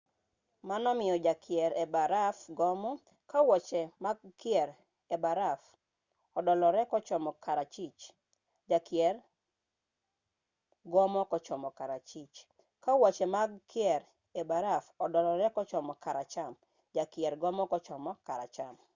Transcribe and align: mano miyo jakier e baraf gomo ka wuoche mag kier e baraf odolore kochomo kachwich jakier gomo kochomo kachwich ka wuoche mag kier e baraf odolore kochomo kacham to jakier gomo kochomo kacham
mano 0.69 0.89
miyo 0.99 1.15
jakier 1.25 1.71
e 1.83 1.85
baraf 1.95 2.37
gomo 2.59 2.91
ka 3.31 3.39
wuoche 3.47 3.81
mag 4.05 4.17
kier 4.41 4.69
e 5.15 5.17
baraf 5.23 5.61
odolore 6.37 6.83
kochomo 6.91 7.31
kachwich 7.45 8.01
jakier 8.71 9.15
gomo 10.93 11.21
kochomo 11.31 11.69
kachwich 11.79 12.37
ka 12.83 12.91
wuoche 12.99 13.25
mag 13.35 13.51
kier 13.71 14.01
e 14.41 14.43
baraf 14.49 14.85
odolore 15.03 15.47
kochomo 15.57 15.93
kacham 16.03 16.51
to 16.61 16.65
jakier 16.97 17.33
gomo 17.43 17.63
kochomo 17.71 18.11
kacham 18.27 18.75